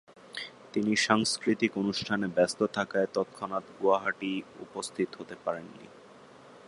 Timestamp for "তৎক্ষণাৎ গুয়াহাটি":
3.13-4.31